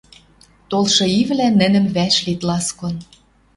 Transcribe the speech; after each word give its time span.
Толшы 0.69 1.05
ивлӓ 1.21 1.47
нӹнӹм 1.59 1.85
вӓшлит 1.95 2.41
ласкон 2.47 2.95